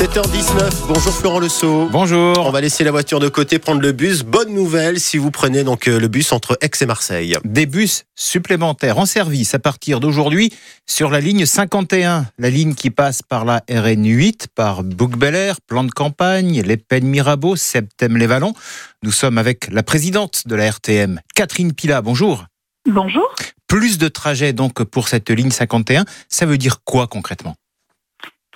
7h19, 0.00 0.86
bonjour 0.88 1.12
Florent 1.12 1.40
Le 1.40 1.48
Sceau. 1.50 1.86
Bonjour. 1.92 2.38
On 2.38 2.50
va 2.50 2.62
laisser 2.62 2.84
la 2.84 2.90
voiture 2.90 3.20
de 3.20 3.28
côté, 3.28 3.58
prendre 3.58 3.82
le 3.82 3.92
bus. 3.92 4.22
Bonne 4.22 4.54
nouvelle 4.54 4.98
si 4.98 5.18
vous 5.18 5.30
prenez 5.30 5.62
donc 5.62 5.88
euh, 5.88 6.00
le 6.00 6.08
bus 6.08 6.32
entre 6.32 6.56
Aix 6.62 6.70
et 6.80 6.86
Marseille. 6.86 7.36
Des 7.44 7.66
bus 7.66 8.04
supplémentaires 8.16 8.98
en 8.98 9.04
service 9.04 9.52
à 9.54 9.58
partir 9.58 10.00
d'aujourd'hui 10.00 10.54
sur 10.86 11.10
la 11.10 11.20
ligne 11.20 11.44
51, 11.44 12.24
la 12.38 12.48
ligne 12.48 12.74
qui 12.74 12.88
passe 12.88 13.20
par 13.20 13.44
la 13.44 13.62
RN 13.68 14.06
8, 14.06 14.48
par 14.54 14.84
Bouc-Bel-Air, 14.84 15.60
Plan 15.66 15.84
de 15.84 15.90
Campagne, 15.90 16.62
Les 16.62 16.78
Pennes 16.78 17.04
Mirabeau, 17.04 17.54
Septem-les-Vallons. 17.54 18.54
Nous 19.02 19.12
sommes 19.12 19.36
avec 19.36 19.70
la 19.70 19.82
présidente 19.82 20.44
de 20.46 20.54
la 20.54 20.70
RTM, 20.70 21.20
Catherine 21.34 21.74
Pila. 21.74 22.00
Bonjour. 22.00 22.46
Bonjour. 22.88 23.34
Plus 23.68 23.98
de 23.98 24.08
trajets 24.08 24.54
donc 24.54 24.82
pour 24.82 25.08
cette 25.08 25.28
ligne 25.28 25.50
51, 25.50 26.06
ça 26.30 26.46
veut 26.46 26.56
dire 26.56 26.82
quoi 26.84 27.06
concrètement? 27.06 27.54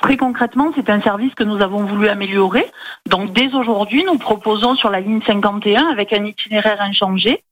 Très 0.01 0.17
concrètement, 0.17 0.73
c'est 0.75 0.91
un 0.91 1.01
service 1.01 1.35
que 1.35 1.45
nous 1.45 1.63
avons 1.63 1.85
voulu 1.85 2.09
améliorer. 2.09 2.67
Donc 3.07 3.33
dès 3.33 3.55
aujourd'hui, 3.55 4.05
nous 4.05 4.19
proposons 4.19 4.75
sur 4.75 4.91
la 4.91 5.01
ligne 5.01 5.23
51, 5.25 5.87
avec 5.87 6.13
un 6.13 6.25
itinéraire 6.25 6.81
inchangé, 6.81 7.43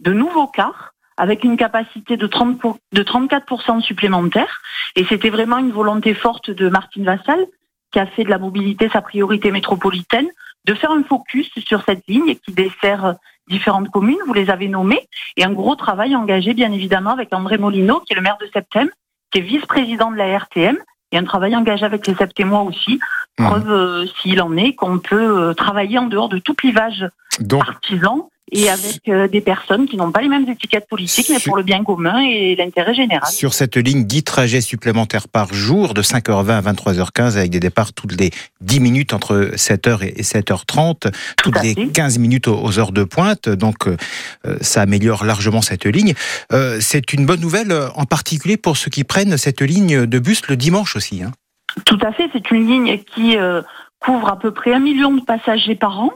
de 0.00 0.12
nouveaux 0.12 0.48
cars 0.48 0.92
avec 1.16 1.44
une 1.44 1.56
capacité 1.56 2.16
de, 2.16 2.26
30 2.26 2.58
pour- 2.58 2.78
de 2.92 3.02
34% 3.02 3.80
supplémentaire. 3.82 4.62
Et 4.96 5.04
c'était 5.04 5.30
vraiment 5.30 5.58
une 5.58 5.70
volonté 5.70 6.14
forte 6.14 6.50
de 6.50 6.68
Martine 6.68 7.04
Vassal, 7.04 7.46
qui 7.92 7.98
a 7.98 8.06
fait 8.06 8.24
de 8.24 8.30
la 8.30 8.38
mobilité 8.38 8.88
sa 8.88 9.02
priorité 9.02 9.50
métropolitaine, 9.50 10.28
de 10.64 10.74
faire 10.74 10.90
un 10.90 11.04
focus 11.04 11.50
sur 11.66 11.82
cette 11.84 12.06
ligne 12.08 12.34
qui 12.36 12.52
dessert 12.52 13.14
différentes 13.48 13.90
communes, 13.90 14.18
vous 14.26 14.32
les 14.32 14.50
avez 14.50 14.68
nommées, 14.68 15.06
et 15.36 15.44
un 15.44 15.52
gros 15.52 15.76
travail 15.76 16.16
engagé 16.16 16.54
bien 16.54 16.72
évidemment 16.72 17.10
avec 17.10 17.32
André 17.34 17.58
Molino, 17.58 18.00
qui 18.00 18.14
est 18.14 18.16
le 18.16 18.22
maire 18.22 18.38
de 18.40 18.48
Septem, 18.52 18.88
qui 19.30 19.38
est 19.38 19.42
vice-président 19.42 20.10
de 20.10 20.16
la 20.16 20.38
RTM, 20.38 20.78
et 21.12 21.18
un 21.18 21.24
travail 21.24 21.54
engagé 21.54 21.84
avec 21.84 22.06
les 22.06 22.14
Septémois 22.14 22.62
aussi, 22.62 22.94
Mhm. 22.94 22.98
Preuve 23.36 23.70
euh, 23.70 24.06
s'il 24.20 24.40
en 24.42 24.56
est 24.56 24.74
qu'on 24.74 24.98
peut 24.98 25.38
euh, 25.50 25.54
travailler 25.54 25.98
en 25.98 26.06
dehors 26.06 26.28
de 26.28 26.38
tout 26.38 26.54
clivage 26.54 27.06
Donc, 27.40 27.64
partisan 27.64 28.28
et 28.54 28.68
avec 28.68 29.00
euh, 29.08 29.28
des 29.28 29.40
personnes 29.40 29.86
qui 29.86 29.96
n'ont 29.96 30.12
pas 30.12 30.20
les 30.20 30.28
mêmes 30.28 30.46
étiquettes 30.46 30.86
politiques, 30.86 31.30
mais 31.30 31.38
pour 31.40 31.56
le 31.56 31.62
bien 31.62 31.82
commun 31.84 32.20
et 32.20 32.54
l'intérêt 32.54 32.92
général. 32.92 33.30
sur 33.32 33.54
cette 33.54 33.78
ligne, 33.78 34.04
10 34.04 34.24
trajets 34.24 34.60
supplémentaires 34.60 35.26
par 35.28 35.54
jour 35.54 35.94
de 35.94 36.02
5h20 36.02 36.50
à 36.50 36.60
23h15 36.72 37.38
avec 37.38 37.50
des 37.50 37.60
départs 37.60 37.94
toutes 37.94 38.20
les 38.20 38.30
10 38.60 38.80
minutes 38.80 39.14
entre 39.14 39.52
7h 39.54 40.02
et 40.04 40.22
7h30, 40.22 41.10
toutes 41.38 41.62
les 41.62 41.72
fait. 41.74 41.86
15 41.92 42.18
minutes 42.18 42.46
aux- 42.48 42.78
heures 42.78 42.92
de 42.92 43.04
pointe. 43.04 43.48
Donc, 43.48 43.86
euh, 43.88 43.96
ça 44.60 44.82
améliore 44.82 45.24
largement 45.24 45.62
cette 45.62 45.86
ligne. 45.86 46.12
Euh, 46.52 46.76
C'est 46.80 47.14
une 47.14 47.24
bonne 47.24 47.40
nouvelle, 47.40 47.72
en 47.94 48.04
particulier 48.04 48.58
pour 48.58 48.76
ceux 48.76 48.90
qui 48.90 49.04
prennent 49.04 49.38
cette 49.38 49.62
ligne 49.62 50.04
de 50.04 50.18
bus 50.18 50.42
le 50.48 50.56
dimanche 50.56 50.94
aussi. 50.94 51.22
hein. 51.22 51.32
Tout 51.86 51.98
à 52.02 52.12
fait, 52.12 52.28
c'est 52.32 52.50
une 52.50 52.66
ligne 52.66 52.98
qui 52.98 53.36
euh, 53.36 53.62
couvre 53.98 54.28
à 54.28 54.38
peu 54.38 54.50
près 54.50 54.74
un 54.74 54.78
million 54.78 55.12
de 55.12 55.22
passagers 55.22 55.74
par 55.74 56.00
an. 56.00 56.12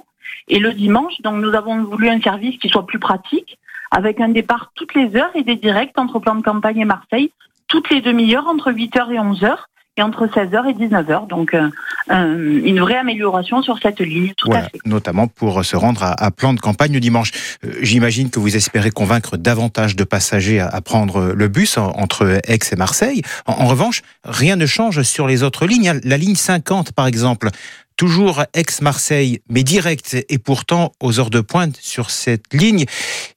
Et 0.49 0.59
le 0.59 0.73
dimanche, 0.73 1.21
donc 1.23 1.37
nous 1.37 1.55
avons 1.55 1.83
voulu 1.85 2.09
un 2.09 2.21
service 2.21 2.59
qui 2.59 2.69
soit 2.69 2.87
plus 2.87 2.99
pratique, 2.99 3.59
avec 3.91 4.21
un 4.21 4.29
départ 4.29 4.71
toutes 4.75 4.95
les 4.95 5.17
heures 5.17 5.31
et 5.34 5.43
des 5.43 5.57
directs 5.57 5.99
entre 5.99 6.19
plan 6.19 6.34
de 6.34 6.43
campagne 6.43 6.79
et 6.79 6.84
Marseille, 6.84 7.33
toutes 7.69 7.91
les 7.91 8.01
demi-heures 8.01 8.47
entre 8.47 8.71
8h 8.71 9.11
et 9.12 9.19
11h 9.19 9.57
et 9.97 10.03
entre 10.03 10.27
16h 10.27 10.69
et 10.71 10.75
19h. 10.75 11.27
Donc 11.29 11.55
euh, 11.55 11.69
euh, 12.11 12.61
une 12.65 12.81
vraie 12.81 12.97
amélioration 12.99 13.63
sur 13.63 13.79
cette 13.83 14.01
ligne, 14.01 14.33
tout 14.37 14.53
à 14.53 14.63
fait. 14.63 14.79
notamment 14.85 15.27
pour 15.27 15.65
se 15.65 15.77
rendre 15.77 16.03
à, 16.03 16.13
à 16.25 16.31
plan 16.31 16.55
de 16.55 16.61
campagne 16.61 16.99
dimanche. 17.01 17.31
Euh, 17.65 17.73
J'imagine 17.83 18.31
que 18.31 18.39
vous 18.39 18.55
espérez 18.57 18.91
convaincre 18.91 19.37
davantage 19.37 19.97
de 19.97 20.05
passagers 20.05 20.61
à, 20.61 20.69
à 20.69 20.81
prendre 20.81 21.33
le 21.35 21.49
bus 21.49 21.79
en- 21.79 21.91
entre 21.93 22.41
Aix 22.47 22.59
et 22.73 22.77
Marseille. 22.77 23.23
En, 23.47 23.55
en 23.55 23.67
revanche, 23.67 24.03
rien 24.25 24.57
ne 24.57 24.67
change 24.67 25.03
sur 25.03 25.27
les 25.27 25.43
autres 25.43 25.67
lignes. 25.67 25.89
hein. 25.89 26.01
La 26.05 26.17
ligne 26.17 26.37
50, 26.37 26.93
par 26.93 27.07
exemple, 27.07 27.49
toujours 27.97 28.45
Aix-Marseille, 28.53 29.41
mais 29.49 29.63
direct. 29.63 30.17
Et 30.29 30.39
pourtant, 30.39 30.93
aux 31.01 31.19
heures 31.19 31.31
de 31.31 31.41
pointe 31.41 31.77
sur 31.81 32.11
cette 32.11 32.53
ligne, 32.53 32.85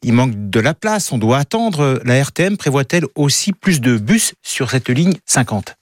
il 0.04 0.12
manque 0.14 0.34
de 0.36 0.60
la 0.60 0.74
place. 0.74 1.12
On 1.14 1.18
doit 1.18 1.38
attendre. 1.38 2.02
La 2.04 2.16
RTM 2.22 2.58
prévoit-elle 2.58 3.06
aussi 3.16 3.54
plus 3.54 3.80
de 3.80 3.98
bus 3.98 4.34
sur 4.44 4.70
cette 4.70 4.90
ligne 4.90 5.14
50 5.26 5.76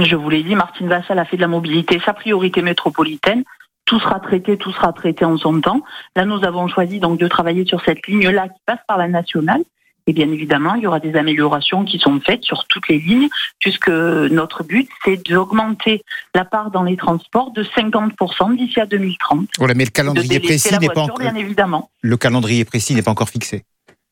Je 0.00 0.16
vous 0.16 0.30
l'ai 0.30 0.42
dit, 0.42 0.54
Martine 0.54 0.88
Vassal 0.88 1.18
a 1.18 1.24
fait 1.24 1.36
de 1.36 1.42
la 1.42 1.48
mobilité 1.48 2.00
sa 2.04 2.14
priorité 2.14 2.62
métropolitaine. 2.62 3.44
Tout 3.84 4.00
sera 4.00 4.20
traité, 4.20 4.56
tout 4.56 4.72
sera 4.72 4.92
traité 4.92 5.24
en 5.24 5.36
son 5.36 5.60
temps. 5.60 5.82
Là, 6.16 6.24
nous 6.24 6.44
avons 6.44 6.66
choisi 6.66 6.98
donc 6.98 7.18
de 7.18 7.28
travailler 7.28 7.66
sur 7.66 7.82
cette 7.84 8.06
ligne-là 8.06 8.48
qui 8.48 8.60
passe 8.64 8.78
par 8.88 8.96
la 8.96 9.08
nationale. 9.08 9.62
Et 10.06 10.12
bien 10.12 10.30
évidemment, 10.32 10.74
il 10.74 10.82
y 10.82 10.86
aura 10.86 10.98
des 10.98 11.14
améliorations 11.14 11.84
qui 11.84 11.98
sont 11.98 12.18
faites 12.20 12.42
sur 12.42 12.66
toutes 12.66 12.88
les 12.88 12.98
lignes, 12.98 13.28
puisque 13.60 13.88
notre 13.88 14.64
but, 14.64 14.88
c'est 15.04 15.24
d'augmenter 15.28 16.02
la 16.34 16.44
part 16.44 16.70
dans 16.70 16.82
les 16.82 16.96
transports 16.96 17.52
de 17.52 17.62
50% 17.62 18.56
d'ici 18.56 18.80
à 18.80 18.86
2030. 18.86 19.48
Voilà, 19.58 19.74
mais 19.74 19.84
le 19.84 19.90
calendrier 19.90 20.40
précis 20.40 20.76
n'est 20.78 20.88
pas 20.88 21.02
encore. 21.02 21.18
bien 21.18 21.34
évidemment. 21.36 21.90
Le 22.00 22.16
calendrier 22.16 22.64
précis 22.64 22.94
n'est 22.94 23.02
pas 23.02 23.12
encore 23.12 23.28
fixé. 23.28 23.62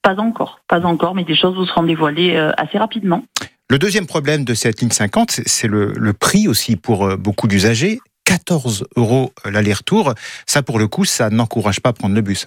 Pas 0.02 0.16
encore, 0.16 0.60
pas 0.68 0.84
encore, 0.86 1.14
mais 1.14 1.24
des 1.24 1.36
choses 1.36 1.56
vous 1.56 1.66
seront 1.66 1.82
dévoilées 1.82 2.36
euh, 2.36 2.52
assez 2.56 2.78
rapidement. 2.78 3.24
Le 3.70 3.78
deuxième 3.78 4.06
problème 4.06 4.44
de 4.44 4.52
cette 4.52 4.80
ligne 4.80 4.90
50, 4.90 5.30
c'est- 5.46 5.68
le, 5.68 6.12
prix 6.12 6.48
aussi 6.48 6.74
pour 6.74 7.06
euh, 7.06 7.16
beaucoup 7.16 7.46
d'usagers. 7.46 8.00
14 8.24 8.84
euros 8.96 9.32
l'aller-retour. 9.44 10.14
Ça, 10.44 10.64
pour 10.64 10.80
le 10.80 10.88
coup, 10.88 11.04
ça 11.04 11.30
n'encourage 11.30 11.78
pas 11.78 11.90
à 11.90 11.92
prendre 11.92 12.16
le 12.16 12.20
bus. 12.20 12.46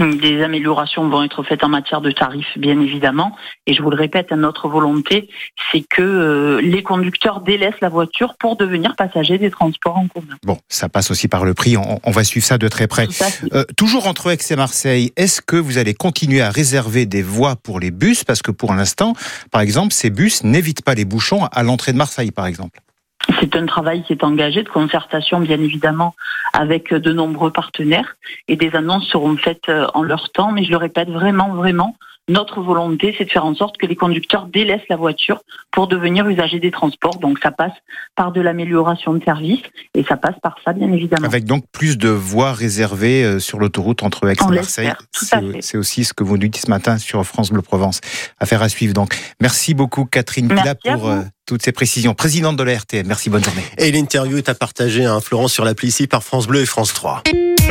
Des 0.20 0.42
améliorations 0.42 1.08
vont 1.08 1.22
être 1.22 1.42
faites 1.42 1.64
en 1.64 1.68
matière 1.68 2.00
de 2.00 2.10
tarifs, 2.10 2.56
bien 2.56 2.80
évidemment. 2.80 3.36
Et 3.66 3.74
je 3.74 3.82
vous 3.82 3.90
le 3.90 3.96
répète, 3.96 4.32
notre 4.32 4.68
volonté, 4.68 5.28
c'est 5.70 5.82
que 5.82 6.02
euh, 6.02 6.60
les 6.60 6.82
conducteurs 6.82 7.40
délaissent 7.40 7.80
la 7.80 7.88
voiture 7.88 8.34
pour 8.38 8.56
devenir 8.56 8.96
passagers 8.96 9.38
des 9.38 9.50
transports 9.50 9.96
en 9.96 10.08
commun. 10.08 10.36
Bon, 10.44 10.58
ça 10.68 10.88
passe 10.88 11.10
aussi 11.10 11.28
par 11.28 11.44
le 11.44 11.54
prix. 11.54 11.76
On, 11.76 12.00
on 12.04 12.10
va 12.10 12.24
suivre 12.24 12.46
ça 12.46 12.58
de 12.58 12.68
très 12.68 12.86
près. 12.86 13.08
Euh, 13.52 13.64
toujours 13.76 14.06
entre 14.06 14.30
Aix 14.30 14.38
et 14.50 14.56
Marseille, 14.56 15.12
est-ce 15.16 15.40
que 15.40 15.56
vous 15.56 15.78
allez 15.78 15.94
continuer 15.94 16.40
à 16.40 16.50
réserver 16.50 17.06
des 17.06 17.22
voies 17.22 17.56
pour 17.56 17.80
les 17.80 17.90
bus? 17.90 18.24
Parce 18.24 18.42
que 18.42 18.50
pour 18.50 18.74
l'instant, 18.74 19.14
par 19.50 19.60
exemple, 19.60 19.92
ces 19.92 20.10
bus 20.10 20.44
n'évitent 20.44 20.82
pas 20.82 20.94
les 20.94 21.04
bouchons 21.04 21.44
à 21.46 21.62
l'entrée 21.62 21.92
de 21.92 21.98
Marseille, 21.98 22.30
par 22.30 22.46
exemple. 22.46 22.80
C'est 23.40 23.56
un 23.56 23.64
travail 23.64 24.02
qui 24.02 24.12
est 24.12 24.22
engagé 24.22 24.62
de 24.62 24.68
concertation, 24.68 25.40
bien 25.40 25.58
évidemment, 25.60 26.14
avec 26.52 26.92
de 26.92 27.12
nombreux 27.12 27.50
partenaires. 27.50 28.16
Et 28.48 28.56
des 28.56 28.74
annonces 28.76 29.08
seront 29.08 29.36
faites 29.36 29.68
euh, 29.70 29.86
en 29.94 30.02
leur 30.02 30.30
temps. 30.30 30.52
Mais 30.52 30.62
je 30.62 30.70
le 30.70 30.76
répète, 30.76 31.08
vraiment, 31.08 31.54
vraiment, 31.54 31.96
notre 32.30 32.60
volonté, 32.62 33.14
c'est 33.18 33.24
de 33.24 33.30
faire 33.30 33.44
en 33.44 33.54
sorte 33.54 33.76
que 33.76 33.86
les 33.86 33.96
conducteurs 33.96 34.46
délaissent 34.46 34.88
la 34.88 34.96
voiture 34.96 35.40
pour 35.72 35.88
devenir 35.88 36.28
usagers 36.28 36.60
des 36.60 36.70
transports. 36.70 37.18
Donc 37.18 37.38
ça 37.42 37.50
passe 37.50 37.72
par 38.16 38.32
de 38.32 38.40
l'amélioration 38.40 39.12
de 39.14 39.22
services 39.24 39.62
et 39.94 40.04
ça 40.04 40.16
passe 40.16 40.36
par 40.42 40.56
ça, 40.64 40.72
bien 40.72 40.92
évidemment. 40.92 41.26
Avec 41.26 41.44
donc 41.44 41.64
plus 41.72 41.98
de 41.98 42.08
voies 42.08 42.52
réservées 42.52 43.24
euh, 43.24 43.38
sur 43.40 43.58
l'autoroute 43.58 44.02
entre 44.02 44.28
Aix 44.30 44.36
On 44.42 44.52
et 44.52 44.56
Marseille. 44.56 44.86
l'espère, 44.86 45.02
tout 45.12 45.26
à 45.32 45.40
C'est 45.40 45.52
fait. 45.52 45.62
c'est 45.62 45.78
aussi 45.78 46.04
ce 46.04 46.14
que 46.14 46.22
vous 46.24 46.36
nous 46.38 46.48
dites 46.48 46.56
ce 46.58 46.70
matin 46.70 46.98
sur 46.98 47.24
France 47.26 47.50
Bleu 47.50 47.62
Provence. 47.62 48.00
Affaire 48.38 48.62
à 48.62 48.68
suivre 48.68 48.94
donc. 48.94 49.16
Merci 49.40 49.74
beaucoup 49.74 50.04
Catherine 50.04 50.48
Pila 50.48 50.74
pour 50.76 51.08
euh, 51.08 51.22
toutes 51.46 51.62
ces 51.62 51.72
précisions. 51.72 52.14
Présidente 52.14 52.56
de 52.56 52.62
la 52.62 52.74
RTM, 52.78 53.06
merci, 53.06 53.28
bonne 53.28 53.42
journée. 53.44 53.64
Et 53.78 53.90
l'interview 53.90 54.36
est 54.38 54.48
à 54.48 54.54
partager, 54.54 55.04
hein, 55.04 55.20
Florent, 55.20 55.48
sur 55.48 55.64
l'appli 55.64 55.88
ici 55.88 56.06
par 56.06 56.22
France 56.22 56.46
Bleu 56.46 56.60
et 56.60 56.66
France 56.66 56.94
3. 56.94 57.22